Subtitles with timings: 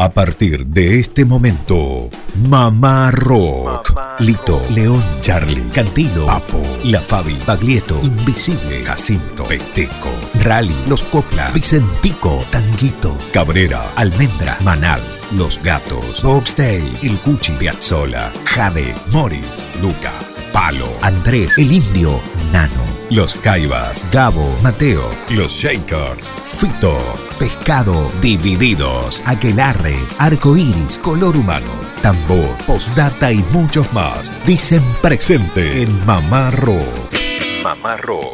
[0.00, 2.08] A partir de este momento,
[2.48, 3.98] Mamá Rock.
[4.20, 10.10] Lito, León, Charlie, Cantilo, Papo, La Fabi, Baglietto, Invisible, Jacinto, Peteco,
[10.44, 18.94] Rally, Los Copla, Vicentico, Tanguito, Cabrera, Almendra, Manal, Los Gatos, Boxtail, El Cuchi, Piazzola, Jade,
[19.10, 20.12] Morris, Luca,
[20.52, 22.20] Palo, Andrés, El Indio,
[22.52, 26.98] Nano, Los Jaivas, Gabo, Mateo, Los Shakers, Fito,
[27.38, 31.72] Pescado, Divididos, Aquelarre, Arcoiris, Color Humano,
[32.02, 34.32] Tambor, Postdata y muchos más.
[34.46, 36.06] Dicen presente en.
[36.06, 37.08] Mamá Rock.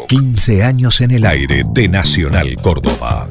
[0.09, 3.29] 15 años en el aire de Nacional Córdoba.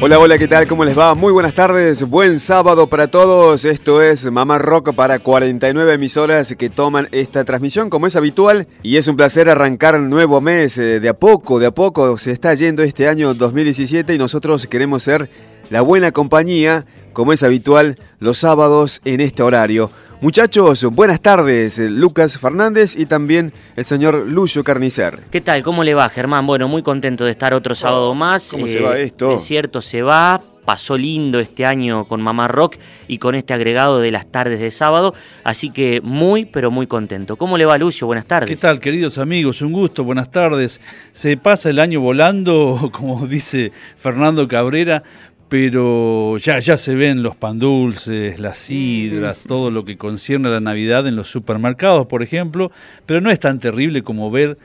[0.00, 0.68] Hola, hola, ¿qué tal?
[0.68, 1.16] ¿Cómo les va?
[1.16, 3.64] Muy buenas tardes, buen sábado para todos.
[3.64, 8.98] Esto es Mamá Rock para 49 emisoras que toman esta transmisión como es habitual y
[8.98, 10.78] es un placer arrancar un nuevo mes.
[10.78, 14.68] Eh, de a poco, de a poco se está yendo este año 2017 y nosotros
[14.68, 15.28] queremos ser
[15.68, 19.90] la buena compañía como es habitual los sábados en este horario.
[20.20, 21.78] Muchachos, buenas tardes.
[21.78, 25.20] Lucas Fernández y también el señor Lucio Carnicer.
[25.30, 25.62] ¿Qué tal?
[25.62, 26.44] ¿Cómo le va, Germán?
[26.44, 28.50] Bueno, muy contento de estar otro sábado más.
[28.50, 29.36] ¿Cómo se va esto?
[29.36, 30.42] Es cierto, se va.
[30.64, 34.72] Pasó lindo este año con Mamá Rock y con este agregado de las tardes de
[34.72, 35.14] sábado.
[35.44, 37.36] Así que muy, pero muy contento.
[37.36, 38.08] ¿Cómo le va, Lucio?
[38.08, 38.50] Buenas tardes.
[38.50, 39.62] ¿Qué tal, queridos amigos?
[39.62, 40.80] Un gusto, buenas tardes.
[41.12, 45.04] Se pasa el año volando, como dice Fernando Cabrera
[45.48, 50.52] pero ya, ya se ven los pan dulces, las sidras, todo lo que concierne a
[50.52, 52.70] la Navidad en los supermercados, por ejemplo,
[53.06, 54.58] pero no es tan terrible como ver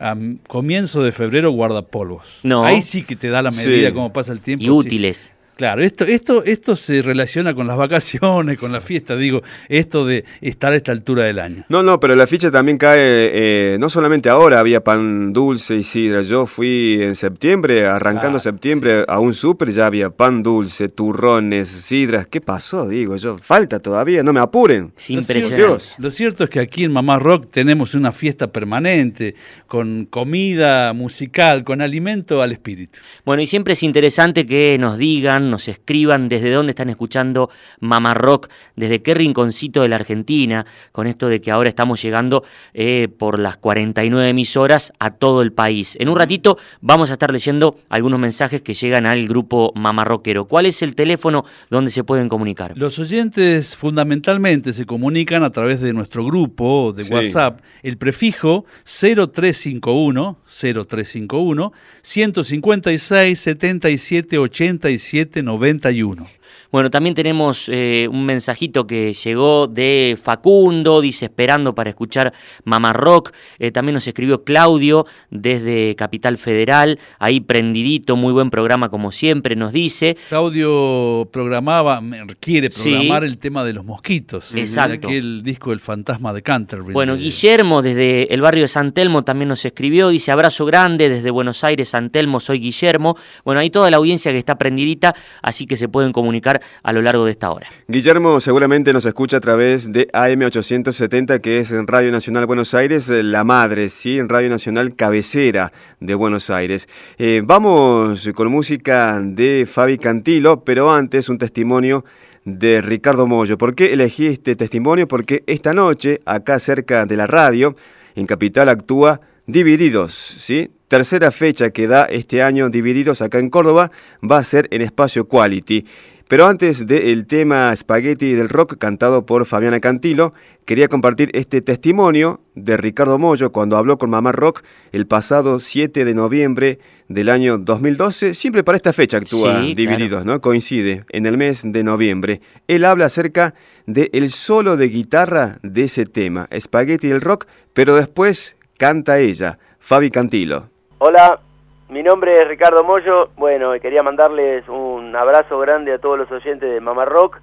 [0.00, 0.16] a
[0.46, 2.24] comienzo de febrero guardapolvos.
[2.42, 2.64] No.
[2.64, 4.64] Ahí sí que te da la medida cómo pasa el tiempo.
[4.64, 5.32] Y útiles.
[5.58, 10.24] Claro, esto, esto, esto se relaciona con las vacaciones, con la fiesta, digo, esto de
[10.40, 11.64] estar a esta altura del año.
[11.68, 15.82] No, no, pero la ficha también cae, eh, no solamente ahora había pan dulce y
[15.82, 20.88] sidra, yo fui en septiembre, arrancando Ah, septiembre a un súper, ya había pan dulce,
[20.90, 22.86] turrones, sidras, ¿qué pasó?
[22.86, 24.92] Digo yo, falta todavía, no me apuren.
[24.96, 25.56] Es Lo impresionante.
[25.56, 29.34] cierto, lo cierto es que aquí en Mamá Rock tenemos una fiesta permanente,
[29.66, 33.00] con comida musical, con alimento al espíritu.
[33.24, 37.50] Bueno, y siempre es interesante que nos digan, nos escriban desde dónde están escuchando
[37.80, 42.44] Mamá Rock, desde qué rinconcito de la Argentina, con esto de que ahora estamos llegando
[42.74, 45.96] eh, por las 49 emisoras a todo el país.
[46.00, 50.46] En un ratito vamos a estar leyendo algunos mensajes que llegan al grupo Mamá Rockero.
[50.46, 52.72] ¿Cuál es el teléfono donde se pueden comunicar?
[52.76, 57.12] Los oyentes fundamentalmente se comunican a través de nuestro grupo de Sí.
[57.12, 61.70] WhatsApp, el prefijo 0351 0351
[62.02, 66.37] 156 77 87 91.
[66.70, 72.32] Bueno, también tenemos eh, un mensajito que llegó de Facundo, dice esperando para escuchar
[72.64, 73.32] Mamá Rock.
[73.58, 79.56] Eh, también nos escribió Claudio desde Capital Federal, ahí prendidito, muy buen programa como siempre,
[79.56, 80.18] nos dice.
[80.28, 82.02] Claudio programaba,
[82.40, 82.90] quiere Sí.
[82.90, 84.54] programar el tema de los mosquitos.
[84.54, 85.08] Exacto.
[85.08, 86.92] Aquel disco El fantasma de Canterbury.
[86.92, 91.08] Bueno, de- Guillermo desde el barrio de San Telmo también nos escribió, dice abrazo grande
[91.08, 93.16] desde Buenos Aires, San Telmo, soy Guillermo.
[93.44, 97.02] Bueno, ahí toda la audiencia que está prendidita, así que se pueden comunicar a lo
[97.02, 97.68] largo de esta hora.
[97.86, 103.08] Guillermo seguramente nos escucha a través de AM870, que es en Radio Nacional Buenos Aires,
[103.10, 104.18] eh, la madre, ¿sí?
[104.18, 106.88] En Radio Nacional Cabecera de Buenos Aires.
[107.18, 112.04] Eh, vamos con música de Fabi Cantilo, pero antes un testimonio
[112.44, 113.58] de Ricardo Mollo.
[113.58, 115.06] ¿Por qué elegí este testimonio?
[115.06, 117.76] Porque esta noche, acá cerca de la radio,
[118.14, 120.70] en Capital actúa Divididos, ¿sí?
[120.88, 123.90] Tercera fecha que da este año Divididos acá en Córdoba
[124.22, 125.86] va a ser en Espacio Quality.
[126.28, 130.34] Pero antes del tema Spaghetti del Rock cantado por Fabiana Cantilo,
[130.66, 136.04] quería compartir este testimonio de Ricardo Mollo cuando habló con Mamá Rock el pasado 7
[136.04, 138.34] de noviembre del año 2012.
[138.34, 140.42] Siempre para esta fecha actúa Sí, Divididos, ¿no?
[140.42, 142.42] Coincide en el mes de noviembre.
[142.66, 143.54] Él habla acerca
[143.86, 149.58] del el solo de guitarra de ese tema, Spaghetti del Rock, pero después canta ella,
[149.78, 150.68] Fabi Cantilo.
[150.98, 151.40] Hola,
[151.88, 153.30] mi nombre es Ricardo Mollo.
[153.36, 157.40] Bueno, quería mandarles un abrazo grande a todos los oyentes de Mamá Rock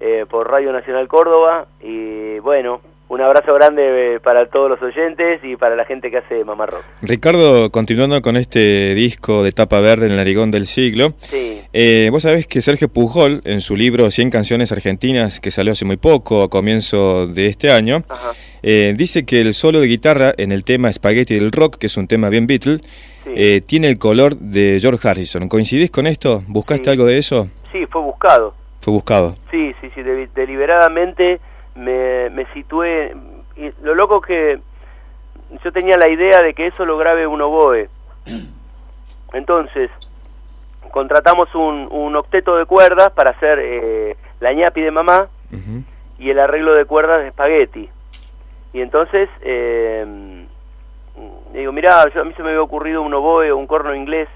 [0.00, 1.66] eh, por Radio Nacional Córdoba.
[1.80, 6.18] Y bueno, un abrazo grande eh, para todos los oyentes y para la gente que
[6.18, 6.82] hace Mamá Rock.
[7.02, 12.08] Ricardo, continuando con este disco de tapa verde en el narigón del siglo, Sí, eh,
[12.10, 15.96] vos sabés que Sergio Pujol, en su libro 100 canciones argentinas, que salió hace muy
[15.96, 18.32] poco, a comienzo de este año, ajá,
[18.68, 21.96] eh, dice que el solo de guitarra en el tema Spaghetti del Rock, que es
[21.96, 23.30] un tema bien Beatle, sí.
[23.36, 25.48] eh, tiene el color de George Harrison.
[25.48, 26.42] ¿Coincidís con esto?
[26.48, 26.90] ¿Buscaste Sí.
[26.90, 27.48] algo de eso?
[27.72, 28.54] sí, fue buscado.
[28.80, 29.36] Fue buscado.
[29.50, 31.38] Sí, sí, sí, de- deliberadamente
[31.76, 33.14] me, me situé.
[33.56, 34.58] y lo loco que
[35.64, 37.88] yo tenía la idea de que eso lo grabe un oboe.
[39.32, 39.90] Entonces,
[40.90, 45.28] contratamos un, un octeto de cuerdas para hacer eh, la ñapi de mamá
[46.18, 47.88] y el arreglo de cuerdas de espagueti.
[48.76, 50.04] Y entonces, eh,
[51.54, 54.28] digo, mirá, a mí se me había ocurrido un oboe o un corno inglés.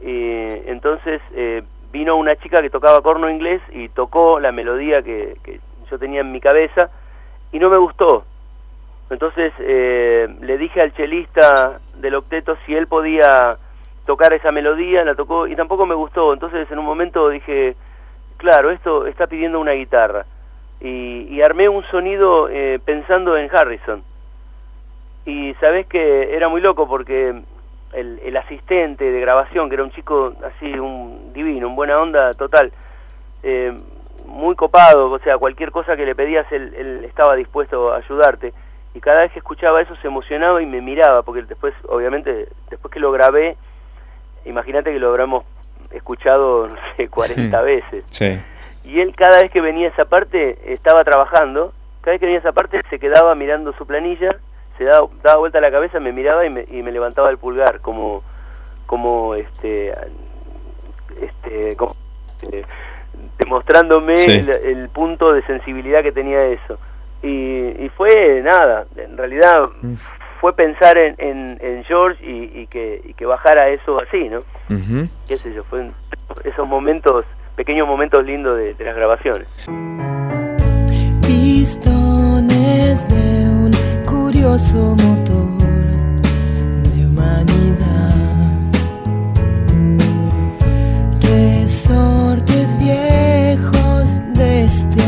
[0.00, 5.38] y entonces eh, vino una chica que tocaba corno inglés y tocó la melodía que,
[5.42, 5.58] que
[5.90, 6.88] yo tenía en mi cabeza
[7.50, 8.24] y no me gustó.
[9.10, 13.56] Entonces eh, le dije al chelista del octeto si él podía
[14.06, 16.32] tocar esa melodía, la tocó y tampoco me gustó.
[16.32, 17.74] Entonces en un momento dije,
[18.36, 20.26] claro, esto está pidiendo una guitarra.
[20.80, 24.02] Y, armé un sonido eh, pensando en Harrison.
[25.26, 27.42] Y sabes que era muy loco porque
[27.92, 32.72] el, asistente de grabación, que era un chico así, un divino, un buena onda total,
[33.42, 33.72] eh,
[34.26, 38.52] muy copado, o sea, cualquier cosa que le pedías él, él estaba dispuesto a ayudarte
[38.94, 42.92] y cada vez que escuchaba eso se emocionaba y me miraba, porque después, obviamente, después
[42.92, 43.56] que lo grabé,
[44.44, 45.44] imagínate que lo habremos
[45.90, 48.04] escuchado, no sé, 40 veces.
[48.10, 48.40] Sí.
[48.84, 51.72] Y él cada vez que venía esa parte, estaba trabajando,
[52.02, 54.36] cada vez que venía esa parte se quedaba mirando su planilla,
[54.76, 57.80] se daba, daba vuelta la cabeza, me miraba y me, y me levantaba el pulgar,
[57.80, 58.22] como,
[58.86, 59.94] como este,
[61.20, 61.96] este, como,
[62.52, 62.64] eh,
[63.38, 66.78] demostrándome el punto de sensibilidad que tenía eso.
[67.22, 69.94] Y, fue nada, en realidad mm.
[70.40, 74.42] fue pensar en, en, George y, que, y que bajara eso así, ¿no?
[75.26, 75.64] ¿Qué sé yo?
[75.64, 75.90] Fue
[76.44, 77.24] esos momentos,
[77.56, 79.48] pequeños momentos lindos de, de las grabaciones.
[81.26, 83.70] Pistones de un
[84.04, 85.86] curioso motor
[86.82, 88.14] de humanidad.
[91.22, 94.04] Resortes viejos
[94.34, 95.03] de este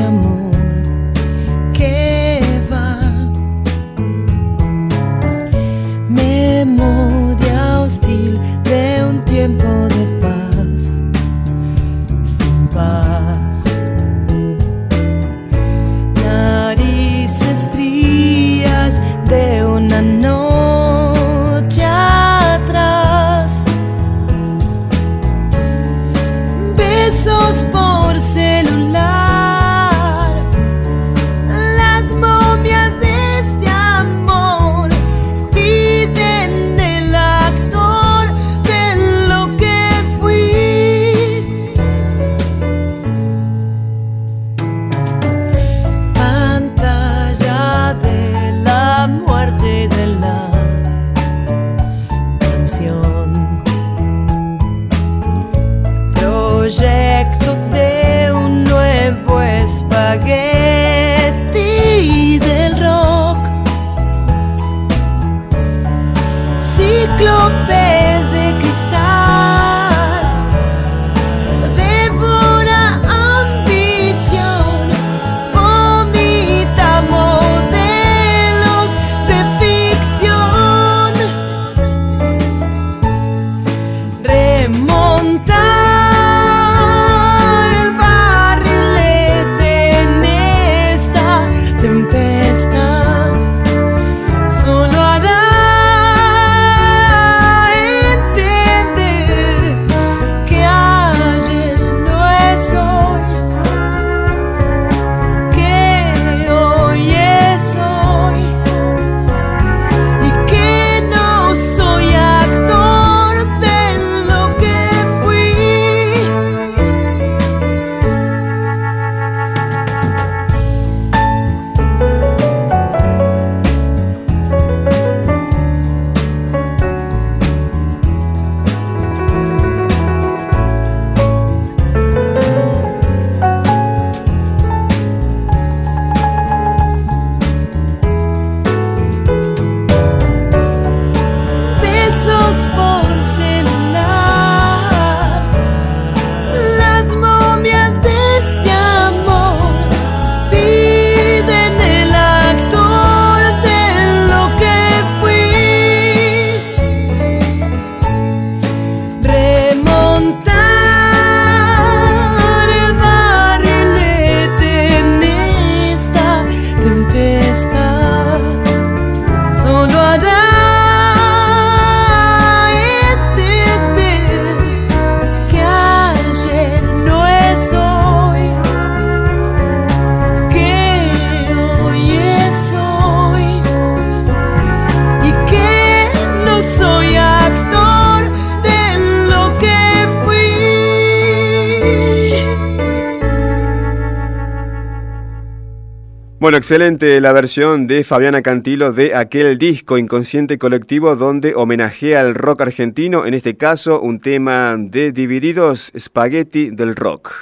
[196.47, 202.37] Bueno, excelente la versión de Fabiana Cantilo de aquel disco Inconsciente Colectivo donde homenajea al
[202.37, 207.35] rock argentino, en este caso un tema de Divididos Spaghetti del Rock.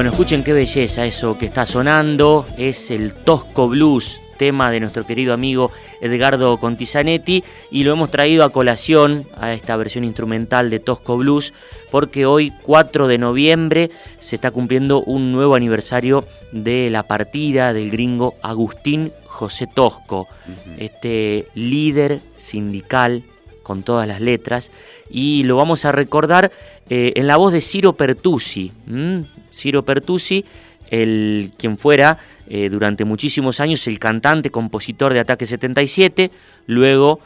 [0.00, 2.46] Bueno, escuchen qué belleza eso que está sonando.
[2.56, 7.44] Es el Tosco Blues, tema de nuestro querido amigo Edgardo Contizanetti.
[7.70, 11.52] Y lo hemos traído a colación a esta versión instrumental de Tosco Blues,
[11.90, 13.90] porque hoy, 4 de noviembre,
[14.20, 20.28] se está cumpliendo un nuevo aniversario de la partida del gringo Agustín José Tosco,
[20.78, 23.22] este líder sindical
[23.70, 24.72] con todas las letras,
[25.08, 26.50] y lo vamos a recordar
[26.88, 28.72] eh, en la voz de Ciro Pertusi.
[29.52, 30.44] Ciro Pertusi,
[30.90, 36.32] el, quien fuera eh, durante muchísimos años el cantante, compositor de Ataque 77,
[36.66, 37.20] luego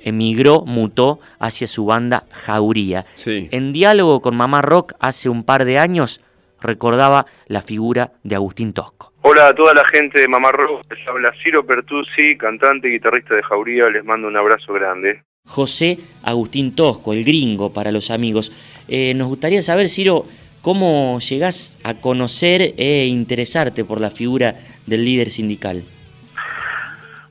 [0.00, 3.04] emigró, mutó hacia su banda Jauría.
[3.26, 6.20] En diálogo con Mamá Rock hace un par de años
[6.60, 9.12] recordaba la figura de Agustín Tosco.
[9.22, 13.34] Hola a toda la gente de Mamá Rock, les habla Ciro Pertusi, cantante y guitarrista
[13.34, 15.24] de Jauría, les mando un abrazo grande.
[15.48, 18.52] José Agustín Tosco, el gringo para los amigos.
[18.86, 20.26] Eh, nos gustaría saber, Ciro,
[20.62, 24.54] cómo llegás a conocer e interesarte por la figura
[24.86, 25.84] del líder sindical.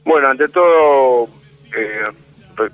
[0.03, 1.29] Bueno, ante todo,
[1.75, 2.01] eh,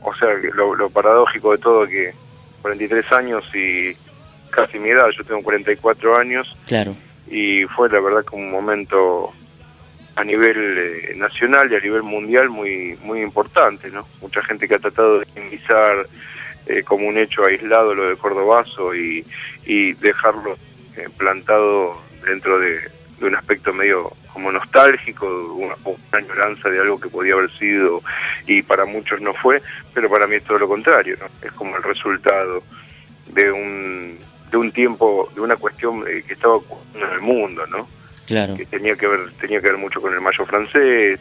[0.02, 2.14] o sea, lo, lo, paradójico de todo que
[2.62, 3.96] 43 años y
[4.50, 6.56] casi mi edad, yo tengo 44 años.
[6.68, 6.96] Claro.
[7.30, 9.34] Y fue la verdad que un momento
[10.16, 14.08] a nivel eh, nacional y a nivel mundial muy muy importante, ¿no?
[14.22, 16.08] Mucha gente que ha tratado de minimizar
[16.68, 19.26] eh, como un hecho aislado lo de Cordobazo y,
[19.66, 20.58] y dejarlo
[20.98, 22.80] eh, plantado dentro de,
[23.22, 28.02] un aspecto medio como nostálgico, una, una añoranza de algo que podía haber sido
[28.46, 29.62] y para muchos no fue,
[29.94, 31.28] pero para mí es todo lo contrario, ¿no?
[31.48, 32.62] Es como el resultado
[33.28, 34.20] de un,
[34.52, 36.58] de un tiempo, de una cuestión que estaba
[36.96, 37.88] en el mundo, ¿no?
[38.28, 38.56] Claro.
[38.56, 41.20] que tenía que ver tenía que ver mucho con el mayo francés,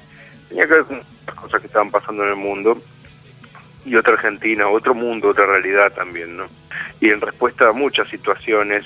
[0.48, 2.80] tenía que ver con las cosas que estaban pasando en el mundo
[3.84, 6.46] y otra Argentina, otro mundo, otra realidad también, ¿no?
[7.00, 8.84] Y en respuesta a muchas situaciones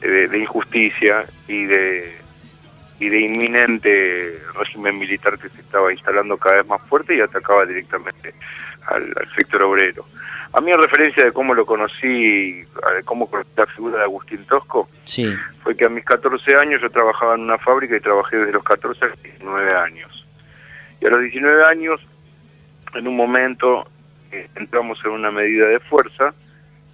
[0.00, 2.16] de, injusticia y de
[3.00, 7.64] y de inminente régimen militar que se estaba instalando cada vez más fuerte y atacaba
[7.64, 8.34] directamente
[8.86, 10.04] al sector obrero.
[10.52, 14.44] A mí en referencia de cómo lo conocí, de cómo conocí la figura de Agustín
[14.46, 15.34] Tosco, sí.
[15.62, 18.64] fue que a mis 14 años yo trabajaba en una fábrica y trabajé desde los
[18.64, 20.26] 14 a los 19 años.
[21.00, 22.00] Y a los 19 años,
[22.94, 23.88] en un momento,
[24.32, 26.34] eh, entramos en una medida de fuerza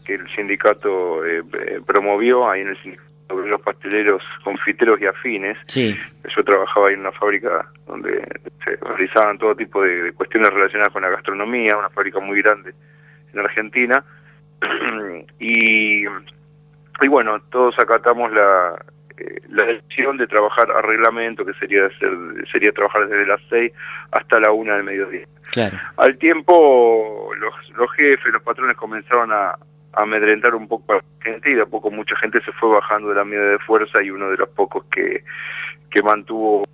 [0.04, 5.06] que el sindicato eh, eh promovió ahí en el sindicato de los pasteleros, confiteros y
[5.06, 5.56] afines.
[5.68, 5.96] Sí.
[6.36, 8.20] Yo trabajaba ahí en una fábrica donde
[8.64, 12.74] se realizaban todo tipo de, de cuestiones relacionadas con la gastronomía, una fábrica muy grande
[13.34, 14.04] en Argentina
[15.38, 16.06] y
[17.00, 18.82] y bueno, todos acatamos la,
[19.18, 22.10] eh, la decisión de trabajar a reglamento, que sería, hacer,
[22.50, 23.72] sería trabajar desde las 6
[24.12, 25.26] hasta la 1 del mediodía.
[25.50, 25.78] Claro.
[25.96, 29.58] Al tiempo, los, los jefes, los patrones comenzaron a,
[29.96, 33.10] amedrentar un poco a la gente y de a poco mucha gente se fue bajando
[33.10, 35.22] de la medida de fuerza y uno de los pocos que,
[35.88, 36.66] que mantuvo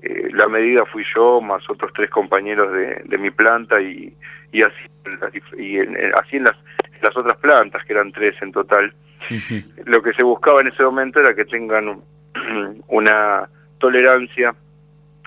[0.00, 4.16] eh, la medida fui yo, más otros tres compañeros de, de mi planta y,
[4.52, 4.88] y así,
[5.56, 6.56] y en, así en las,
[7.02, 8.92] las otras plantas, que eran tres en total.
[9.84, 12.02] Lo que se buscaba en ese momento era que tengan
[12.88, 13.48] una
[13.78, 14.54] tolerancia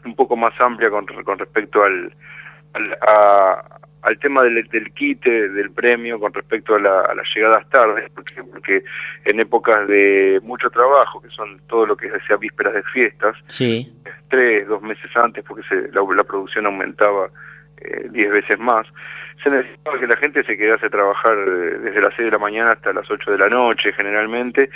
[0.05, 2.13] un poco más amplia con, con respecto al,
[2.73, 7.25] al, a, al tema del, del quite, del premio, con respecto a, la, a las
[7.33, 8.83] llegadas tardes, porque, porque
[9.23, 13.93] en épocas de mucho trabajo, que son todo lo que sea vísperas de fiestas, sí.
[14.29, 17.29] tres, dos meses antes, porque se, la, la producción aumentaba
[17.83, 18.87] eh, diez veces más,
[19.43, 22.39] se necesitaba que la gente se quedase a trabajar eh, desde las seis de la
[22.39, 24.69] mañana hasta las ocho de la noche generalmente,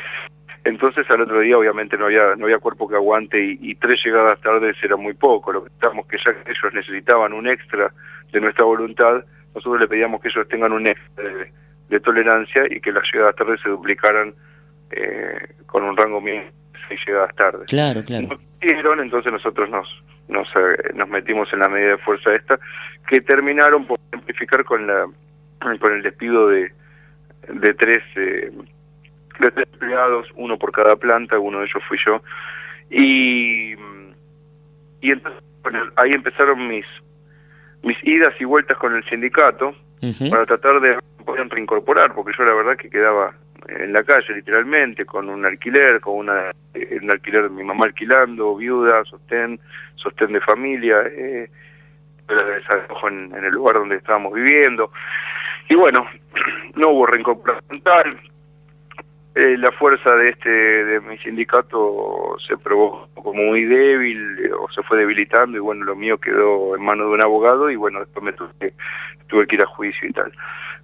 [0.64, 4.42] entonces al otro día obviamente no había, no había cuerpo que aguante y, tres llegadas
[4.42, 7.94] tardes era muy poco, lo que estamos que ya ellos necesitaban un extra
[8.32, 9.24] de nuestra voluntad,
[9.56, 11.52] nosotros le pedíamos que ellos tengan un extra de,
[11.90, 14.34] de tolerancia y que las llegadas tardes se duplicaran
[14.92, 16.46] eh, con un rango mínimo
[16.90, 17.68] de seis llegadas tardes.
[17.68, 18.28] Claro, claro.
[18.30, 19.88] No entonces nosotros nos,
[20.28, 22.60] nos, eh, nos metimos en la medida de fuerza esta,
[23.08, 25.06] que terminaron por simplificar con, la,
[25.80, 26.72] con el despido de,
[27.50, 28.04] de tres...
[28.16, 28.52] Eh,
[29.40, 32.24] de tres empleados, uno por cada planta, uno de ellos fui yo,
[32.90, 33.76] y,
[35.00, 36.86] y entonces bueno, ahí empezaron mis,
[37.84, 39.76] mis idas y vueltas con el sindicato
[40.32, 43.36] para tratar de poder reincorporar, porque yo la verdad que quedaba
[43.68, 47.86] en la calle literalmente, con un alquiler, con una, eh, un alquiler de mi mamá
[47.86, 49.60] alquilando, viuda, sostén,
[49.96, 51.50] sostén de familia, eh,
[52.30, 54.92] en, en el lugar donde estábamos viviendo.
[55.70, 56.08] Y bueno,
[56.76, 58.20] no hubo reincorporación tal,
[59.40, 64.82] eh, la fuerza de este de mi sindicato se probó como muy débil o se
[64.82, 68.26] fue debilitando y bueno lo mío quedó en manos de un abogado y bueno después
[68.26, 68.74] me tuve,
[69.28, 70.32] tuve que ir a juicio y tal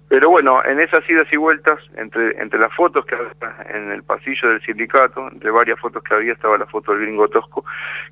[0.08, 3.32] pero bueno en esas idas y vueltas entre entre las fotos que había
[3.74, 7.28] en el pasillo del sindicato entre varias fotos que había estaba la foto del gringo
[7.28, 7.64] tosco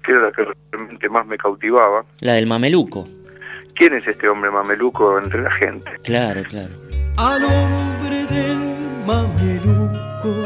[0.02, 3.07] que era la que realmente más me cautivaba La del mameluco.
[3.74, 6.72] quién es este hombre mameluco entre la gente Claro, claro.
[7.18, 8.59] al hombre del
[9.07, 10.44] mameluco,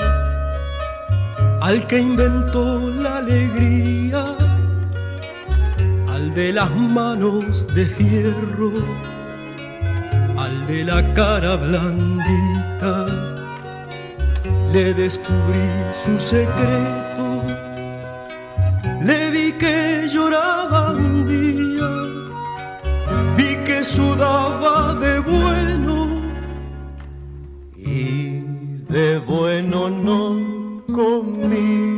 [1.63, 4.25] al que inventó la alegría,
[6.09, 8.71] al de las manos de fierro,
[10.38, 13.07] al de la cara blandita,
[14.72, 15.68] le descubrí
[16.05, 17.42] su secreto,
[19.03, 21.90] le vi que lloraba un día,
[23.37, 26.20] vi que sudaba de bueno
[27.77, 28.40] y
[28.92, 30.20] de bueno no
[30.94, 31.96] comía.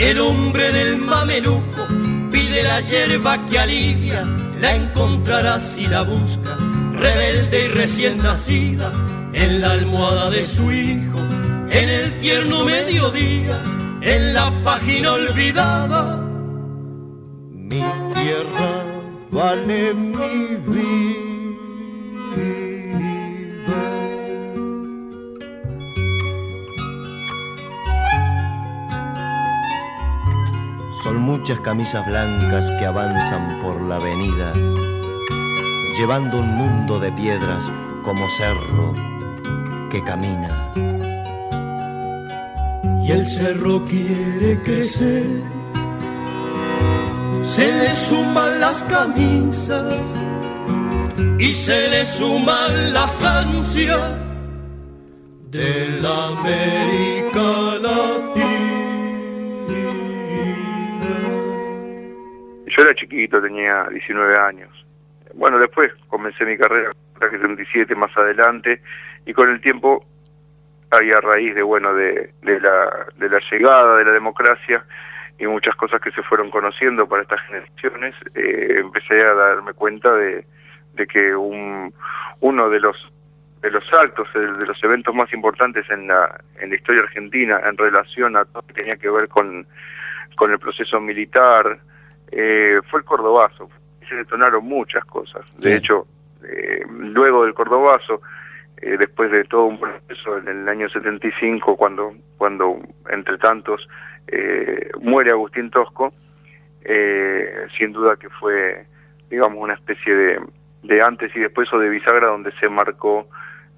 [0.00, 1.86] El hombre del mameluco
[2.32, 4.24] pide la hierba que alivia,
[4.58, 6.56] la encontrará si la busca,
[6.94, 8.90] rebelde y recién nacida,
[9.34, 11.18] en la almohada de su hijo,
[11.70, 13.60] en el tierno mediodía,
[14.00, 16.16] en la página olvidada.
[17.50, 17.84] Mi
[18.14, 18.84] tierra
[19.30, 21.10] vale mi vida.
[31.10, 34.52] Son muchas camisas blancas que avanzan por la avenida,
[35.96, 37.68] llevando un mundo de piedras
[38.04, 38.94] como cerro
[39.90, 40.72] que camina.
[43.04, 45.26] y el cerro quiere crecer.
[47.42, 50.16] Se le suman las camisas
[51.40, 54.32] y se le suman las ansias
[55.50, 57.48] de la América
[57.82, 58.69] Latina.
[62.80, 64.86] Yo era chiquito, tenía 19 años.
[65.34, 68.80] Bueno, después comencé mi carrera, traje 37 más adelante,
[69.26, 70.06] y con el tiempo,
[70.90, 74.82] ahí a raíz de, bueno, de, de, la, de la llegada de la democracia
[75.38, 80.14] y muchas cosas que se fueron conociendo para estas generaciones, eh, empecé a darme cuenta
[80.14, 80.46] de,
[80.94, 81.92] de que un,
[82.40, 82.96] uno de los
[83.60, 87.76] de los actos, de, los eventos más importantes en la, en la historia argentina en
[87.76, 89.66] relación a todo lo que tenía que ver con,
[90.34, 91.78] con el proceso militar,
[92.32, 93.68] eh, fue el Cordobazo.
[94.08, 95.42] Se detonaron muchas cosas.
[95.58, 95.76] De Sí.
[95.76, 96.06] hecho,
[96.44, 98.20] eh, luego del Cordobazo,
[98.78, 102.78] eh, después de todo un proceso en el año 75, cuando, cuando
[103.10, 103.88] entre tantos
[105.00, 106.12] muere Agustín Tosco,
[107.76, 108.86] sin duda que fue
[109.30, 110.40] digamos, una especie de,
[110.82, 113.28] de antes y después o de bisagra donde se marcó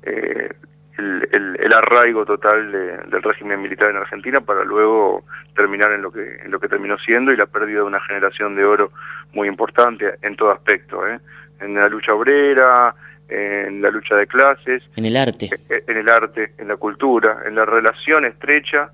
[0.02, 0.50] eh,
[0.98, 5.24] el, arraigo total del régimen militar en Argentina para luego
[5.54, 8.54] terminar en lo que en lo que terminó siendo y la pérdida de una generación
[8.56, 8.92] de oro
[9.32, 11.18] muy importante en todo aspecto, ¿eh?
[11.60, 12.94] en la lucha obrera,
[13.28, 17.42] en la lucha de clases, en el arte, eh, en el arte, en la cultura,
[17.46, 18.90] en la relación estrecha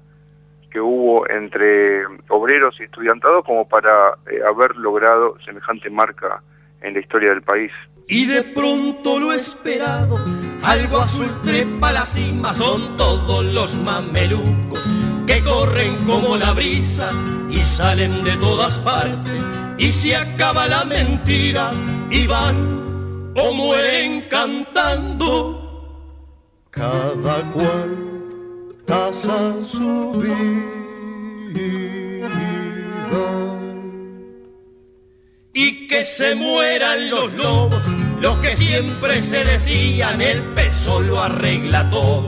[0.70, 6.42] que hubo entre obreros y estudiantados como para eh, haber logrado semejante marca
[6.82, 7.72] en la historia del país.
[8.08, 10.18] Y de pronto lo esperado,
[10.62, 14.80] algo azul trepa la cima, son todos los mamelucos
[15.26, 17.12] que corren como la brisa
[17.50, 21.70] y salen de todas partes y se acaba la mentira
[22.10, 25.54] y van o mueren cantando.
[26.70, 30.78] Cada cual casa su vida
[35.60, 37.82] y que se mueran los lobos,
[38.20, 42.26] los que siempre se decían el peso lo arregla todo,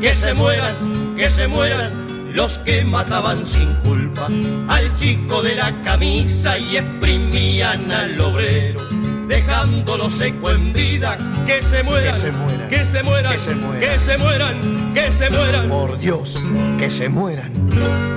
[0.00, 4.28] que se mueran, que se mueran los que mataban sin culpa
[4.68, 8.80] al chico de la camisa y exprimían al obrero,
[9.28, 13.54] dejándolo seco en vida, que se mueran, que se mueran, que se mueran, que se
[13.54, 15.68] mueran, que se mueran, que se mueran.
[15.68, 16.36] por Dios,
[16.78, 18.09] que se mueran.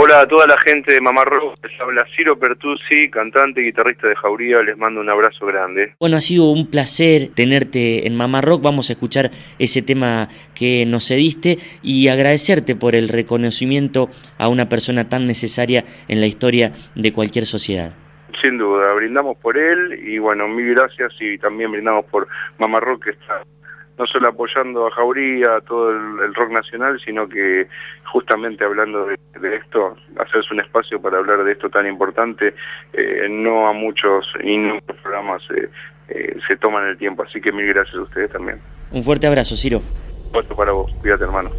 [0.00, 4.06] Hola a toda la gente de Mamá Rock, les habla Ciro Pertusi, cantante y guitarrista
[4.06, 5.96] de Jauría, les mando un abrazo grande.
[5.98, 10.86] Bueno, ha sido un placer tenerte en Mamá Rock, vamos a escuchar ese tema que
[10.86, 14.08] nos cediste y agradecerte por el reconocimiento
[14.38, 17.92] a una persona tan necesaria en la historia de cualquier sociedad.
[18.40, 23.06] Sin duda, brindamos por él y bueno, mil gracias y también brindamos por Mamá Rock
[23.06, 23.42] que está
[23.98, 27.68] no solo apoyando a Jauría, a todo el, rock nacional, sino que
[28.04, 32.54] justamente hablando de, esto, hacerse un espacio para hablar de esto tan importante,
[32.92, 35.68] eh, no a muchos y muchos programas eh,
[36.08, 38.60] eh, se toman el tiempo, así que mil gracias a ustedes también.
[38.90, 39.82] Un fuerte abrazo, Ciro.
[40.32, 41.50] Puesto para vos, cuídate hermano.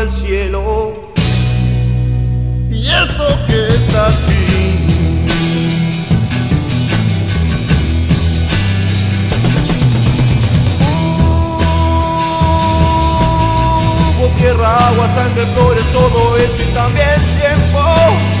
[0.00, 0.94] el cielo
[2.70, 4.24] y esto que está aquí.
[14.18, 18.36] Hubo tierra, agua, sangre, flores, todo eso y también tiempo.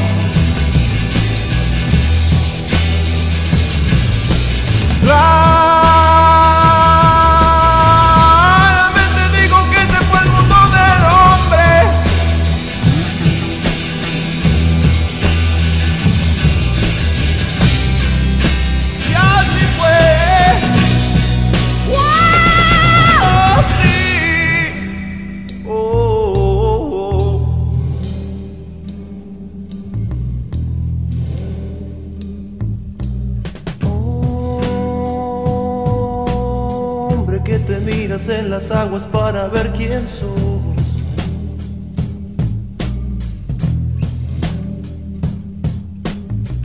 [38.70, 40.60] aguas para ver quién sos.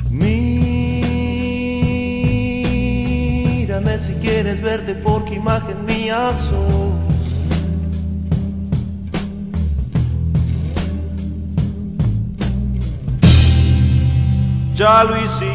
[0.09, 0.93] Mírame
[3.99, 6.91] si quieres verte porque imagen mía sos.
[14.75, 15.50] Ya lo hice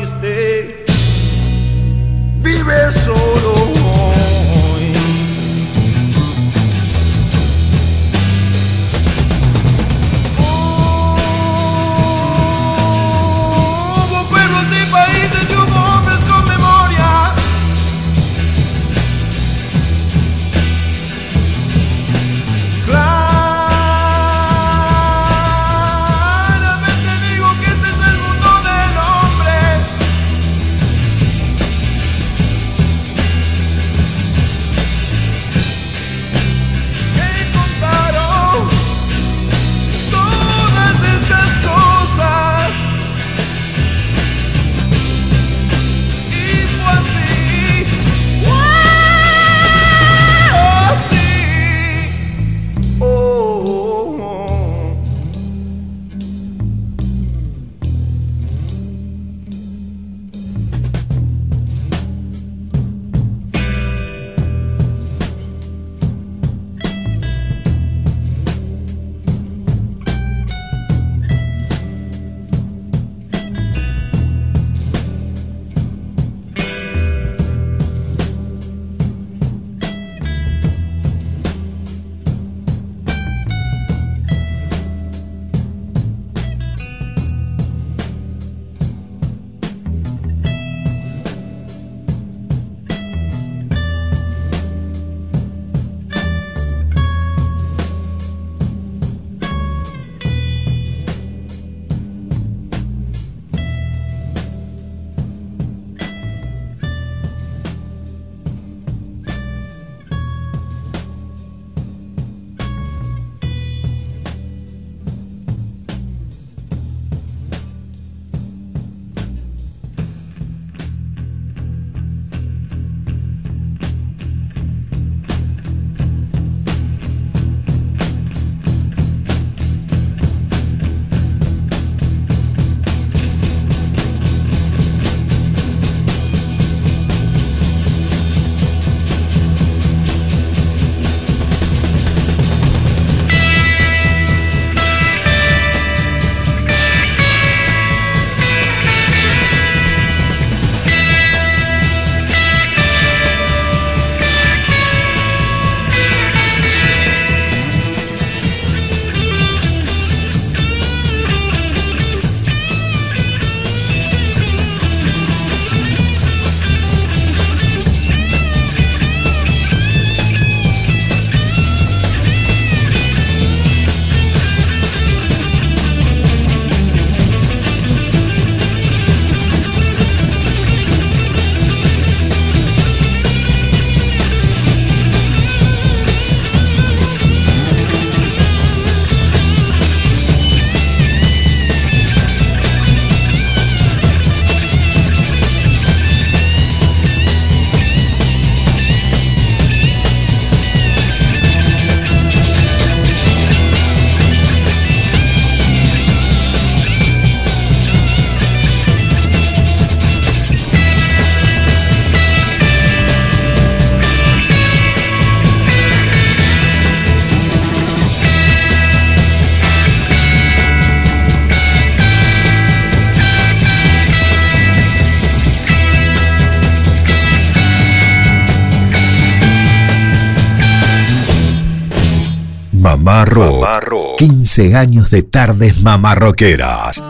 [233.17, 234.19] Mamá Rock.
[234.19, 237.03] 15 años de tardes mamarroqueras.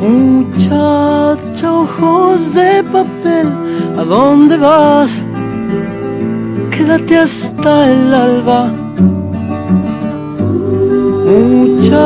[0.00, 3.46] Muchacha, ojos de papel,
[3.96, 5.22] ¿a dónde vas?
[6.72, 8.79] Quédate hasta el alba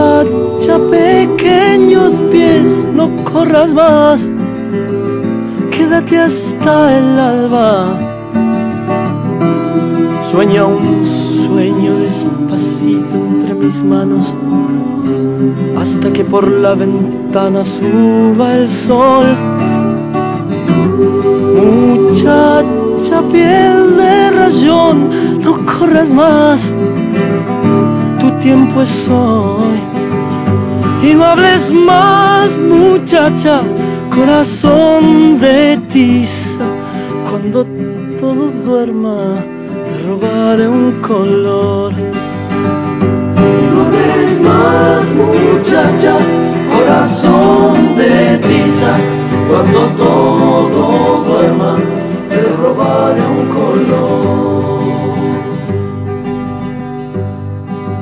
[0.04, 4.30] Muchacha, pequeños pies, no corras más,
[5.70, 7.86] quédate hasta el alba.
[10.30, 14.34] Sueña un sueño despacito entre mis manos,
[15.80, 19.26] hasta que por la ventana suba el sol.
[21.56, 26.74] Muchacha, piel de rayón, no corras más
[28.44, 29.93] tiempo es hoy.
[31.04, 33.60] Y no hables más, muchacha,
[34.08, 36.64] corazón de tiza.
[37.30, 37.66] Cuando
[38.18, 39.34] todo duerma,
[39.84, 41.92] te robaré un color.
[41.92, 46.16] Y no hables más, muchacha,
[46.74, 48.92] corazón de tiza.
[49.50, 51.76] Cuando todo duerma,
[52.30, 54.24] te robaré un color.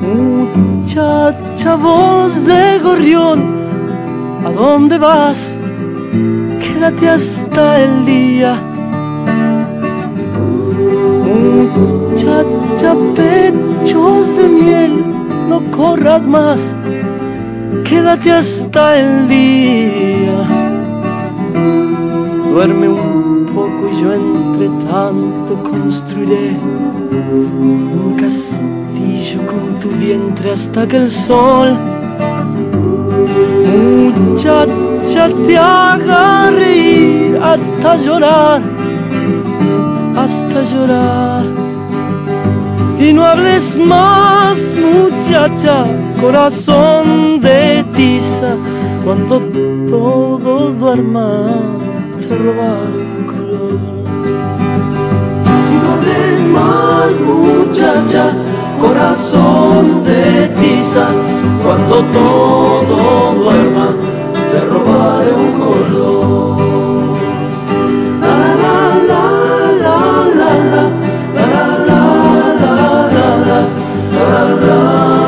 [0.01, 3.39] Muchacha voz de gorrión,
[4.45, 5.55] ¿a dónde vas?
[6.61, 8.55] Quédate hasta el día.
[11.25, 15.03] Muchacha pechos de miel,
[15.49, 16.61] no corras más,
[17.83, 20.39] quédate hasta el día.
[22.51, 26.55] Duerme un poco y yo entre tanto construiré
[27.59, 31.75] un castillo con tu vientre hasta que el sol
[34.43, 38.61] muchacha te haga reír hasta llorar,
[40.15, 41.43] hasta llorar.
[42.99, 45.85] Y no hables más, muchacha,
[46.21, 48.55] corazón de tiza,
[49.03, 49.39] cuando
[49.89, 51.29] todo duerma
[52.19, 52.77] te roba
[53.27, 53.79] color.
[55.71, 58.31] Y no hables más, muchacha,
[58.83, 61.07] corazón de tiza,
[61.63, 63.87] cuando todo duerma,
[64.51, 67.17] te robaré un color.
[68.21, 68.79] La la
[69.11, 69.25] la
[69.85, 69.99] la
[70.39, 71.53] la la la
[71.87, 72.01] la la
[72.33, 73.59] la la
[74.19, 75.22] la la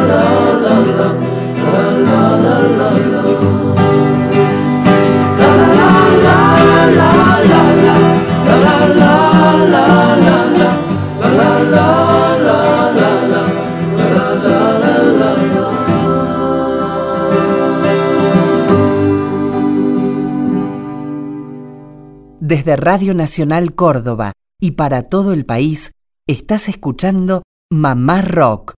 [22.66, 25.92] Desde Radio Nacional Córdoba y para todo el país,
[26.26, 28.74] estás escuchando Mamá Rock,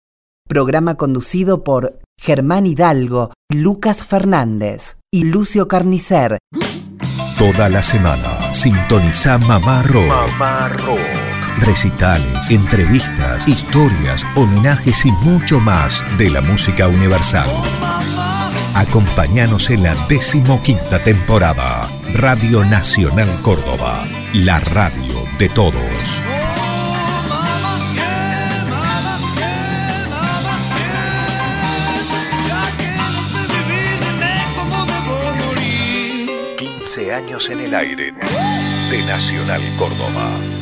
[0.45, 6.37] programa conducido por Germán Hidalgo, Lucas Fernández y Lucio Carnicer.
[7.37, 10.09] Toda la semana, sintoniza Mamá Rock.
[10.09, 10.99] Mamá Rock.
[11.61, 17.47] Recitales, entrevistas, historias, homenajes y mucho más de la música universal.
[18.75, 21.87] Acompáñanos en la decimoquinta temporada.
[22.17, 24.03] Radio Nacional Córdoba,
[24.33, 26.23] la radio de todos.
[36.57, 40.56] 15 años en el aire de Nacional Córdoba.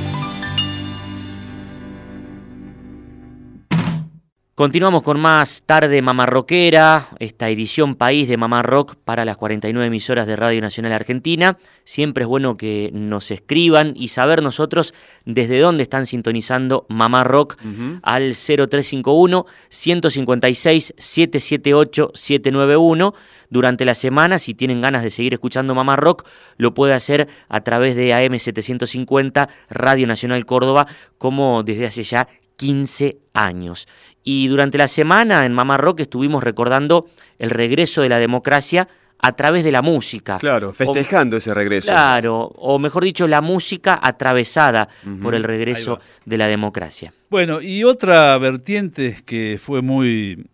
[4.56, 10.28] Continuamos con más tarde mamarroquera, esta edición país de Mamá Rock para las 49 emisoras
[10.28, 11.58] de Radio Nacional Argentina.
[11.84, 14.94] Siempre es bueno que nos escriban y saber nosotros
[15.26, 17.58] desde dónde están sintonizando Mamá Rock
[18.02, 23.14] al 0351 156 778 791.
[23.50, 27.60] Durante la semana, si tienen ganas de seguir escuchando Mamá Rock, lo puede hacer a
[27.60, 30.88] través de AM750 Radio Nacional Córdoba,
[31.18, 33.88] como desde hace ya 15 años.
[34.28, 37.08] Y durante la semana en Mamá Rock estuvimos recordando
[37.38, 40.40] el regreso de la democracia a través de la música.
[40.40, 41.92] Claro, festejando ese regreso.
[41.92, 44.90] Claro, o mejor dicho, la música atravesada
[45.22, 47.14] por el regreso de la democracia.
[47.30, 50.48] Bueno, y otra vertiente que fue muy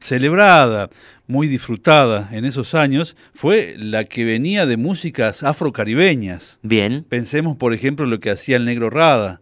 [0.00, 0.88] celebrada,
[1.26, 6.58] muy disfrutada en esos años, fue la que venía de músicas afrocaribeñas.
[6.62, 7.04] Bien.
[7.06, 9.40] Pensemos, por ejemplo, lo que hacía el Negro Rada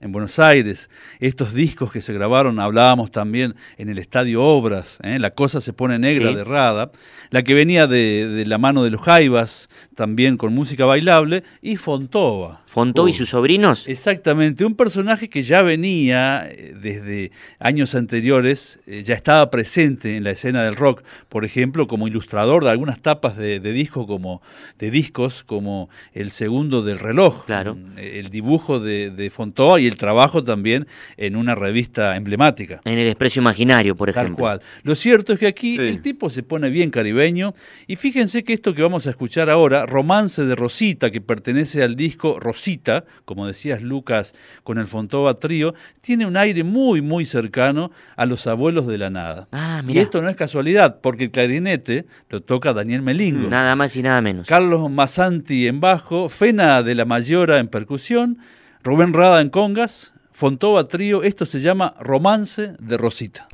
[0.00, 0.90] en Buenos Aires.
[1.20, 5.18] Estos discos que se grabaron, hablábamos también en el Estadio Obras, ¿eh?
[5.18, 6.90] La Cosa se pone negra de Rada,
[7.30, 12.62] la que venía de, la mano de los Jaivas, también con música bailable, y Fontova.
[12.66, 13.88] ¿Fontova y sus sobrinos?
[13.88, 20.24] Exactamente, un personaje que ya venía eh, desde años anteriores, eh, ya estaba presente en
[20.24, 24.42] la escena del rock, por ejemplo, como ilustrador de algunas tapas de, disco como,
[24.78, 27.78] de discos, como el segundo del reloj, claro.
[27.96, 32.80] el dibujo de, de Fontova y el trabajo también en una revista emblemática.
[32.84, 34.34] En el Expreso Imaginario, por ejemplo.
[34.34, 34.62] Tal cual.
[34.82, 37.54] Lo cierto es que aquí el tipo se pone bien caribeño
[37.86, 41.96] y fíjense que esto que vamos a escuchar ahora, Romance de Rosita, que pertenece al
[41.96, 47.90] disco Rosita, como decías Lucas con el Fontova Trío, tiene un aire muy, muy cercano
[48.16, 49.48] a los abuelos de la nada.
[49.52, 53.48] Ah, y esto no es casualidad, porque el clarinete lo toca Daniel Melingo.
[53.48, 54.46] Nada más y nada menos.
[54.46, 58.38] Carlos Masanti en bajo, Fena de la Mayora en percusión,
[58.82, 63.48] Rubén Rada en congas, Fontova Trío, esto se llama Romance de Rosita.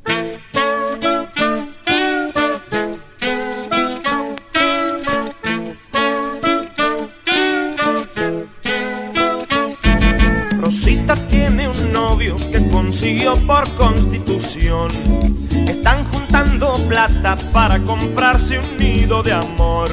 [10.60, 14.88] Rosita tiene un novio que consiguió por constitución.
[16.88, 19.90] Plata para comprarse un nido de amor.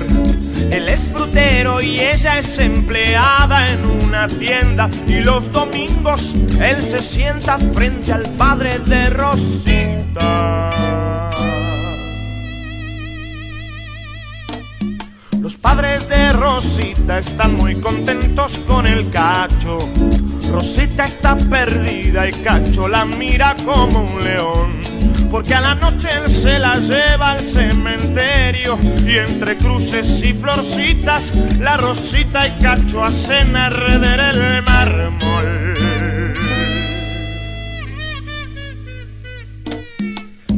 [0.71, 6.99] Él es frutero y ella es empleada en una tienda y los domingos él se
[6.99, 10.71] sienta frente al padre de Rosita.
[15.39, 19.79] Los padres de Rosita están muy contentos con el cacho.
[20.51, 24.88] Rosita está perdida y Cacho la mira como un león
[25.31, 31.33] porque a la noche él se la lleva al cementerio y entre cruces y florcitas
[31.59, 35.69] la rosita y cacho hacen arder el mármol.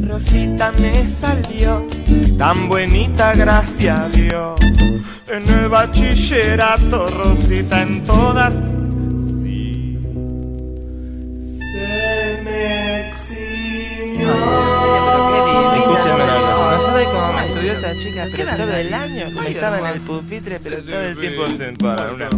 [0.06, 1.86] Rosita me salió
[2.38, 4.60] tan bonita, gracias a Dios.
[5.28, 8.56] En el bachillerato, Rosita en todas
[18.02, 22.12] chica, pero todo el año estaba en el pupitre, pero todo el tiempo sentada.
[22.12, 22.28] Una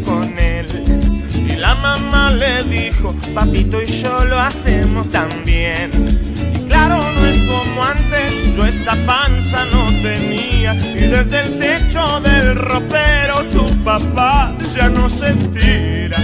[0.00, 0.66] con él.
[1.34, 5.90] Y la mamá le dijo, papito y yo lo hacemos también.
[6.54, 10.74] Y claro, no es como antes, yo esta panza no tenía.
[10.74, 16.18] Y desde el techo del ropero tu papá ya no se tira.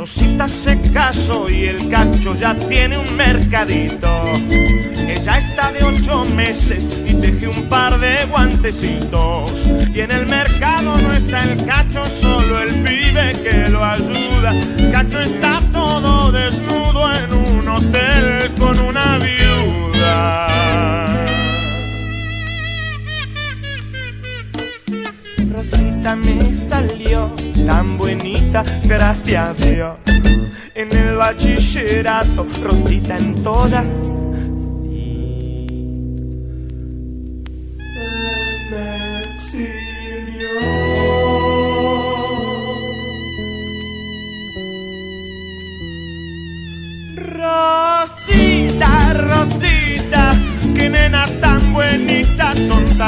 [0.00, 4.08] Rosita se casó y el cacho ya tiene un mercadito.
[4.96, 9.66] Ella está de ocho meses y teje un par de guantecitos.
[9.94, 14.54] Y en el mercado no está el cacho, solo el pibe que lo ayuda.
[14.90, 20.49] Cacho está todo desnudo en un hotel con una viuda.
[26.00, 27.30] Rosita me salió
[27.66, 29.96] tan bonita, gracias a Dios.
[30.74, 33.86] En el bachillerato, Rosita en todas.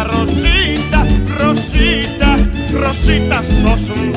[0.05, 0.42] Rosita,
[2.85, 4.13] Rosita, sos un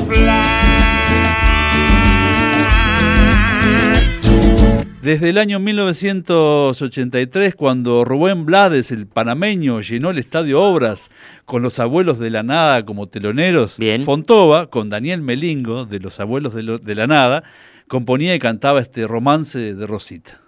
[5.02, 11.12] Desde el año 1983, cuando Rubén Blades, el panameño, llenó el estadio Obras
[11.44, 16.52] con los abuelos de la nada como teloneros, Fontova, con Daniel Melingo, de los abuelos
[16.54, 17.44] de la nada,
[17.86, 20.40] componía y cantaba este romance de Rosita.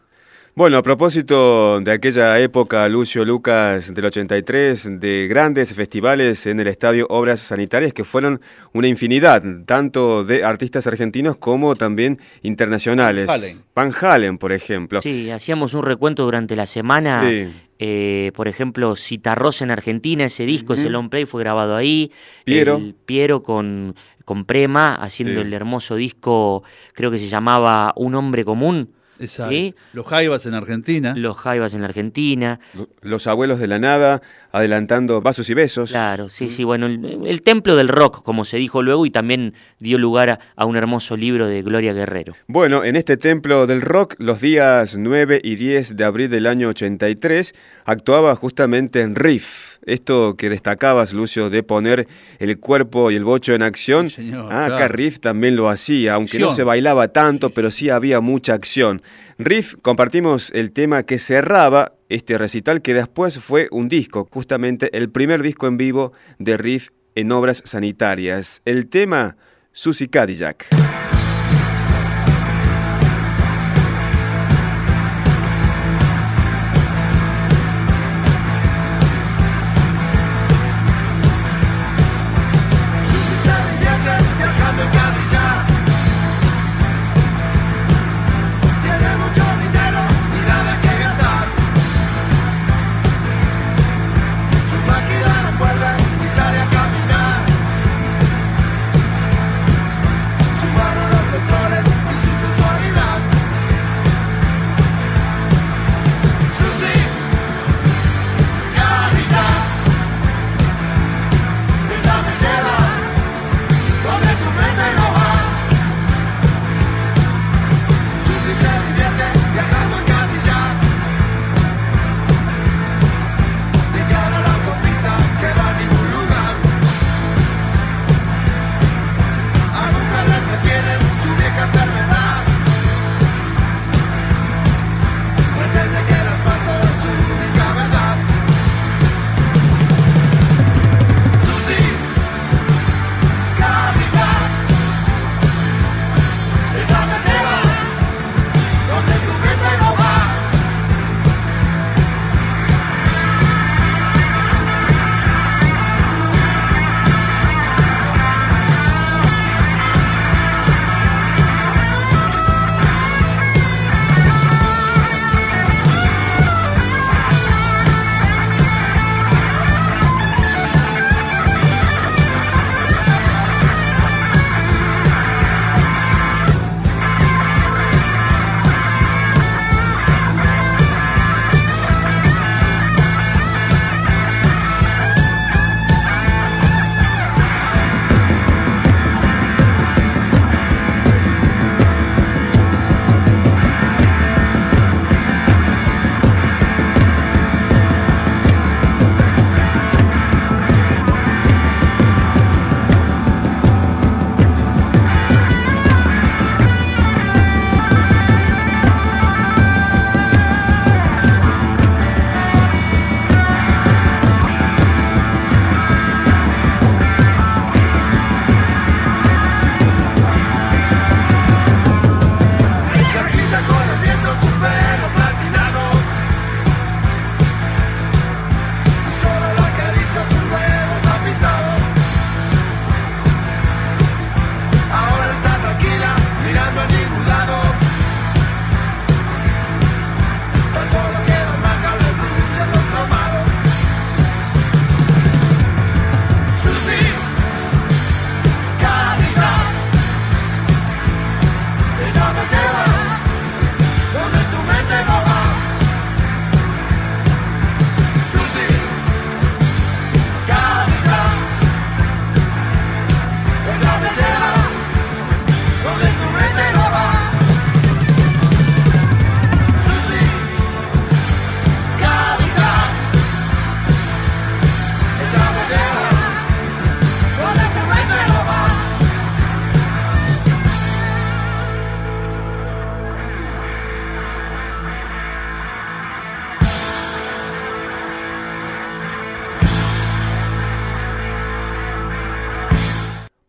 [0.59, 6.67] Bueno, a propósito de aquella época, Lucio Lucas del 83, de grandes festivales en el
[6.67, 8.41] Estadio Obras Sanitarias que fueron
[8.73, 13.29] una infinidad, tanto de artistas argentinos como también internacionales.
[13.29, 13.57] Van Halen.
[13.73, 15.01] Van Halen, por ejemplo.
[15.01, 17.23] Sí, hacíamos un recuento durante la semana.
[17.31, 17.53] Sí.
[17.79, 22.11] eh, por ejemplo, Citarrosa en Argentina, ese disco, ese long play fue grabado ahí.
[22.45, 22.79] Piero.
[22.79, 23.95] El Piero con,
[24.25, 25.47] con Prema, haciendo Sí.
[25.47, 28.91] el hermoso disco, creo que se llamaba Un hombre común.
[29.19, 29.53] Exacto.
[29.53, 29.75] ¿sí?
[29.93, 31.15] Los Jaivas en Argentina.
[31.17, 32.61] Los Jaivas en la Argentina.
[33.03, 35.91] Los abuelos de la nada, adelantando vasos y besos.
[35.91, 39.55] Claro, sí, sí, bueno, el, el templo del rock, como se dijo luego, y también
[39.79, 42.35] dio lugar a, a un hermoso libro de Gloria Guerrero.
[42.47, 46.69] Bueno, en este templo del rock, los días 9 y 10 de abril del año
[46.69, 47.55] 83,
[47.85, 49.68] actuaba justamente en Riff.
[49.89, 52.07] Esto que destacabas, Lucio, de poner
[52.39, 54.11] el cuerpo y el bocho en acción.
[54.11, 54.89] Sí, señor, ah, acá.
[54.89, 59.03] Riff también lo hacía, aunque no se bailaba tanto, pero sí había mucha acción.
[59.39, 65.11] Riff compartimos el tema que cerraba este recital, que después fue un disco, justamente el
[65.11, 68.63] primer disco en vivo de Riff en obras sanitarias.
[68.65, 69.37] El tema
[69.73, 70.67] Susie Cadillac.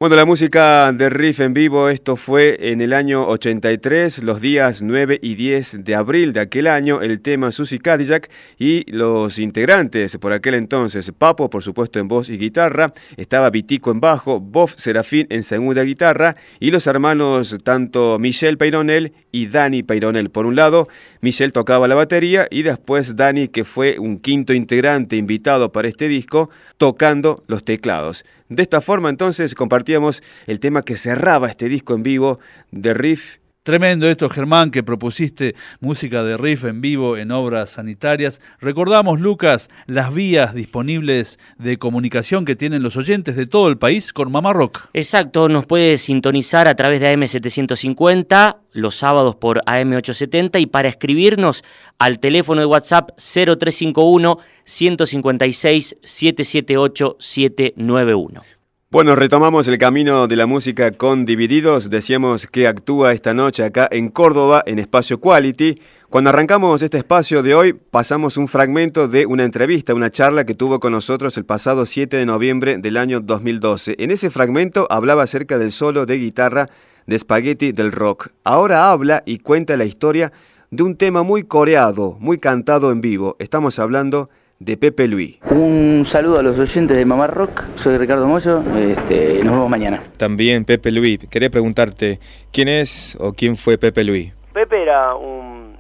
[0.01, 4.81] Bueno, la música de Riff en vivo, esto fue en el año 83, los días
[4.81, 10.15] 9 y 10 de abril de aquel año, el tema Susie Cadillac y los integrantes
[10.15, 14.69] por aquel entonces, Papo, por supuesto, en voz y guitarra, estaba Vitico en bajo, Bob
[14.77, 20.29] Serafín en segunda guitarra y los hermanos tanto Michel Peyronel y Dani Peyronel.
[20.29, 20.87] Por un lado,
[21.19, 26.07] Michel tocaba la batería y después Dani, que fue un quinto integrante invitado para este
[26.07, 28.23] disco, tocando los teclados.
[28.49, 32.39] De esta forma entonces compartíamos el tema que cerraba este disco en vivo
[32.71, 38.39] de Riff Tremendo esto, Germán, que propusiste música de riff en vivo en obras sanitarias.
[38.61, 44.13] Recordamos, Lucas, las vías disponibles de comunicación que tienen los oyentes de todo el país
[44.13, 44.87] con Mamá Rock.
[44.93, 51.65] Exacto, nos puede sintonizar a través de AM750, los sábados por AM870 y para escribirnos
[51.99, 58.58] al teléfono de WhatsApp 0351 156 778 791.
[58.91, 61.91] Bueno, retomamos el camino de la música con Divididos.
[61.91, 65.79] Decíamos que actúa esta noche acá en Córdoba, en Espacio Quality.
[66.09, 70.55] Cuando arrancamos este espacio de hoy, pasamos un fragmento de una entrevista, una charla que
[70.55, 73.93] tuvo con nosotros el pasado 7 de noviembre del año 2012.
[73.99, 76.67] En ese fragmento hablaba acerca del solo de guitarra
[77.05, 78.29] de Spaghetti del rock.
[78.43, 80.31] Ahora habla y cuenta la historia
[80.71, 83.35] de un tema muy coreado, muy cantado en vivo.
[83.37, 85.37] Estamos hablando de Pepe Luis.
[85.51, 90.01] Un saludo a los oyentes de Mamá Rock, soy Ricardo Moyo, este, nos vemos mañana.
[90.17, 92.19] También Pepe Luis, quería preguntarte,
[92.51, 94.33] ¿quién es o quién fue Pepe Luis?
[94.51, 95.77] Pepe era un,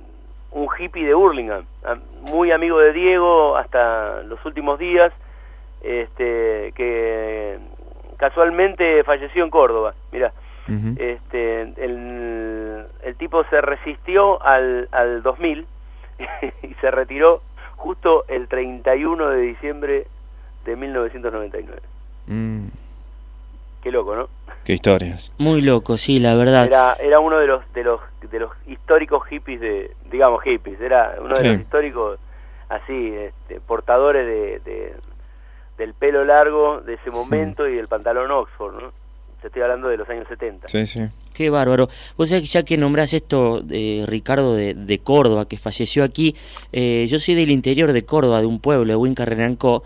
[0.51, 1.65] un hippie de Burlingame,
[2.31, 5.11] muy amigo de Diego hasta los últimos días,
[5.83, 7.57] este, que
[8.15, 10.31] casualmente falleció en Córdoba, mira.
[10.97, 15.65] este, el, el, tipo se resistió al, al 2000
[16.63, 17.41] y se retiró
[17.79, 20.07] justo el 31 de diciembre
[20.65, 21.81] de 1999.
[22.27, 22.67] Mm.
[23.81, 24.27] Qué loco, ¿no?
[24.65, 25.31] Qué historias.
[25.37, 26.65] Muy loco, sí, la verdad.
[26.65, 31.15] Era, era uno de los de los de los históricos hippies de, digamos hippies, era
[31.19, 32.19] uno de los históricos
[32.67, 34.25] así, este, portadores
[34.63, 34.93] de,
[35.77, 38.91] del pelo largo de ese momento y del pantalón Oxford, ¿no?
[39.41, 40.67] Te estoy hablando de los años 70.
[40.67, 41.07] Sí, sí.
[41.33, 41.87] Qué bárbaro.
[42.17, 46.35] Vos sabés, ya que nombrás esto, de Ricardo, de, Córdoba, que falleció aquí,
[46.73, 49.83] eh, yo soy del interior de Córdoba, de un pueblo, de Huinca Renancó,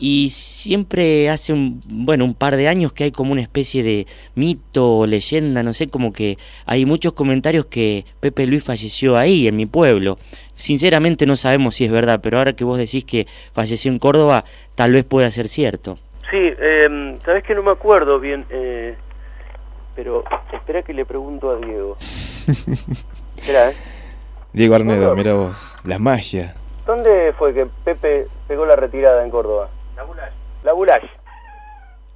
[0.00, 4.06] y siempre hace un, bueno, un par de años que hay como una especie de
[4.34, 9.46] mito o leyenda, no sé, como que hay muchos comentarios que Pepe Luis falleció ahí,
[9.46, 10.16] en mi pueblo.
[10.54, 14.46] Sinceramente no sabemos si es verdad, pero ahora que vos decís que falleció en Córdoba,
[14.74, 15.98] tal vez pueda ser cierto.
[16.30, 18.96] Sí, eh, sabes que no me acuerdo bien, eh,
[19.94, 21.96] pero espera que le pregunto a Diego.
[23.36, 23.76] espera, ¿eh?
[24.52, 26.54] Diego Arnedo, mira vos, la magia.
[26.86, 29.68] ¿Dónde fue que Pepe pegó la retirada en Córdoba?
[29.96, 30.32] La Bulash.
[30.62, 31.04] La Bulash.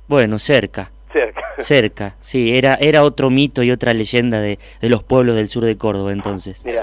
[0.06, 0.90] Bueno, cerca.
[1.12, 1.40] Cerca.
[1.58, 5.64] Cerca, sí, era, era otro mito y otra leyenda de, de los pueblos del sur
[5.64, 6.64] de Córdoba entonces.
[6.64, 6.82] Mira.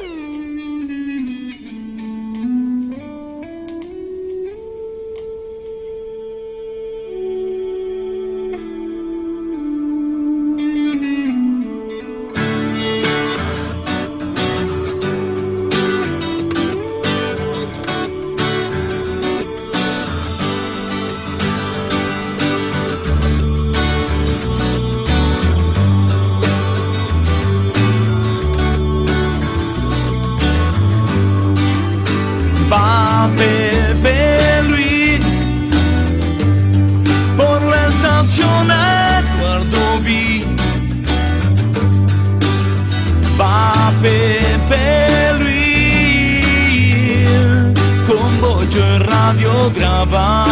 [49.70, 50.45] Grabbar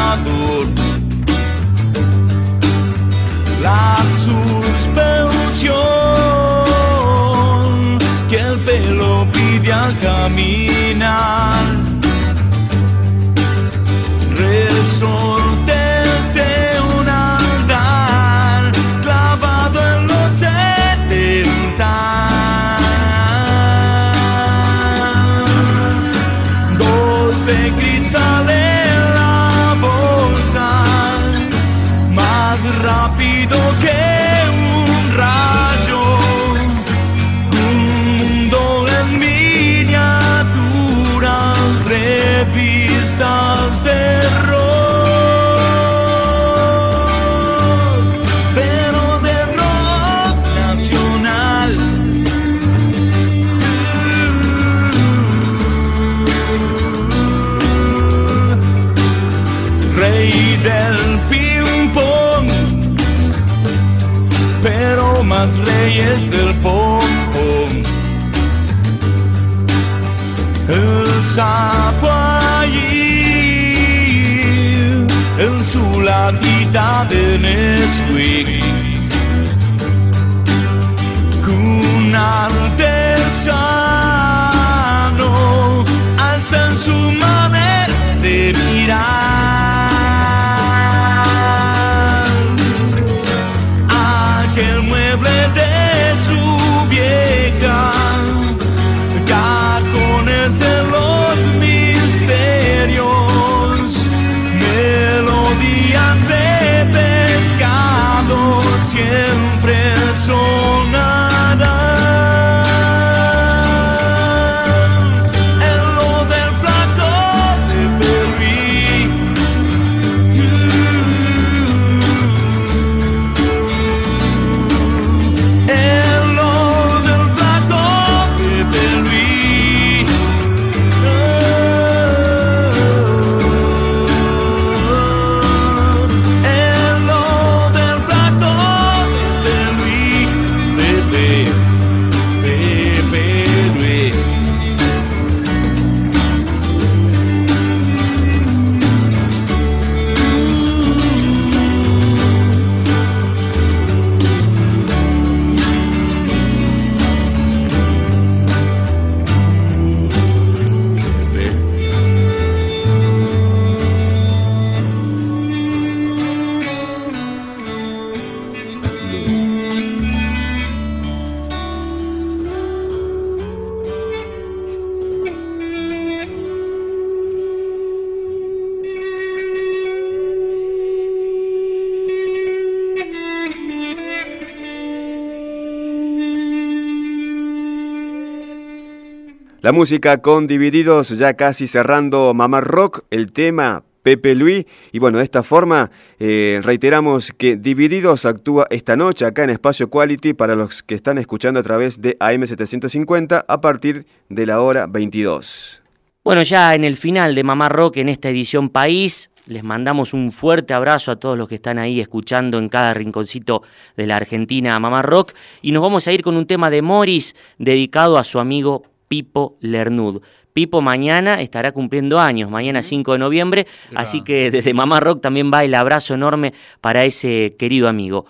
[189.74, 194.66] Música con Divididos, ya casi cerrando Mamá Rock, el tema Pepe Luis.
[194.92, 199.90] Y bueno, de esta forma eh, reiteramos que Divididos actúa esta noche acá en Espacio
[199.90, 204.86] Quality para los que están escuchando a través de AM750 a partir de la hora
[204.86, 205.82] 22.
[206.24, 210.32] Bueno, ya en el final de Mamá Rock en esta edición País, les mandamos un
[210.32, 213.64] fuerte abrazo a todos los que están ahí escuchando en cada rinconcito
[213.98, 217.36] de la Argentina Mamá Rock y nos vamos a ir con un tema de Morris
[217.58, 220.24] dedicado a su amigo Pipo Lernud.
[220.54, 225.52] Pipo mañana estará cumpliendo años, mañana 5 de noviembre, así que desde Mamá Rock también
[225.54, 228.26] va el abrazo enorme para ese querido amigo.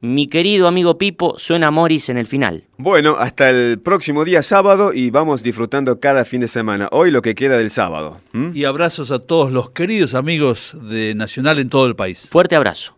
[0.00, 2.64] Mi querido amigo Pipo, suena Morris en el final.
[2.78, 6.88] Bueno, hasta el próximo día sábado y vamos disfrutando cada fin de semana.
[6.92, 8.22] Hoy lo que queda del sábado.
[8.54, 12.26] Y abrazos a todos los queridos amigos de Nacional en todo el país.
[12.32, 12.96] Fuerte abrazo.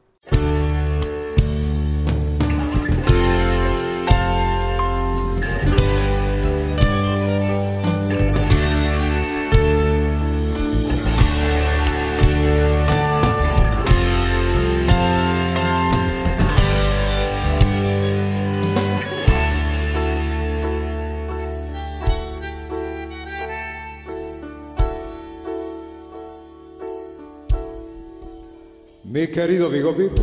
[29.15, 30.23] Mi querido amigo Pipo,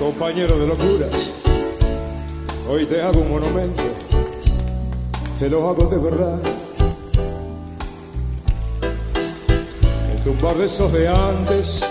[0.00, 1.30] compañero de locuras,
[2.68, 3.84] hoy te hago un monumento,
[5.38, 6.40] te lo hago de verdad.
[10.12, 11.86] En tu bar de esos de antes,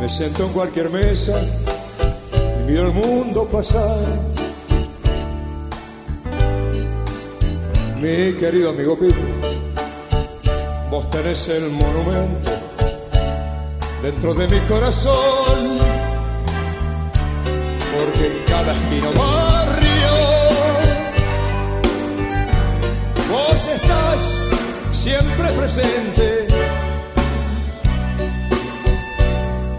[0.00, 1.38] me siento en cualquier mesa
[2.32, 4.06] y miro el mundo pasar.
[8.00, 9.20] Mi querido amigo Pipo,
[10.90, 12.69] vos tenés el monumento
[14.02, 15.78] dentro de mi corazón,
[17.92, 20.16] porque en cada esquina barrio
[23.30, 24.40] vos estás
[24.92, 26.46] siempre presente,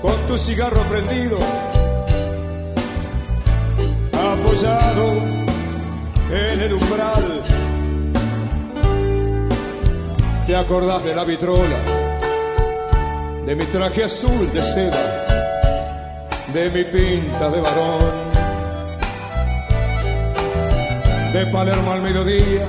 [0.02, 1.40] con tu cigarro prendido,
[4.14, 5.14] apoyado
[6.30, 7.44] en el umbral.
[10.46, 12.01] ¿Te acordás de la vitrola?
[13.46, 15.26] De mi traje azul de seda,
[16.54, 18.32] de mi pinta de varón,
[21.34, 22.68] de Palermo al mediodía,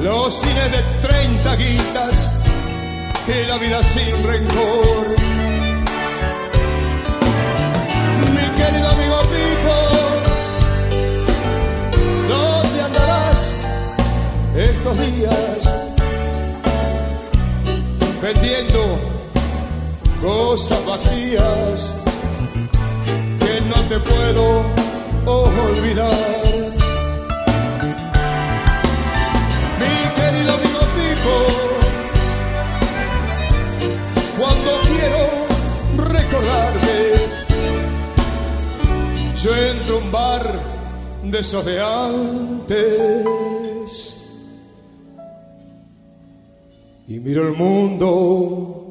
[0.00, 2.42] los cines de 30 guitas
[3.26, 5.08] y la vida sin rencor.
[8.34, 9.76] Mi querido amigo Pipo,
[12.28, 13.58] ¿dónde andarás
[14.56, 15.74] estos días?
[18.22, 19.11] Vendiendo
[20.22, 21.94] cosas vacías
[23.40, 24.64] que no te puedo
[25.26, 26.14] olvidar.
[29.80, 31.36] Mi querido amigo Pipo,
[34.38, 35.22] cuando quiero
[36.14, 36.96] recordarte,
[39.42, 40.44] yo entro un bar
[41.24, 43.26] de esos de antes
[47.08, 48.81] y miro el mundo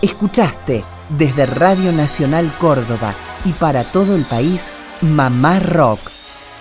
[0.00, 3.12] Escuchaste desde Radio Nacional Córdoba
[3.44, 4.70] y para todo el país
[5.02, 6.00] Mamá Rock,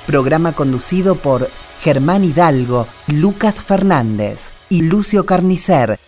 [0.06, 1.50] programa conducido por
[1.82, 6.00] Germán Hidalgo, Lucas Fernández y Lucio Carnicer